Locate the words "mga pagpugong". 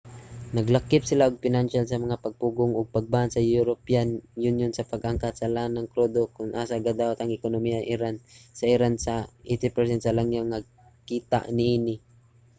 2.05-2.73